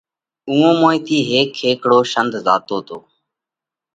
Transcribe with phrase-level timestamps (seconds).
[0.49, 2.97] اُوئون موئين ٿِي هيڪ کيکڙو شينڌ زاتو تو۔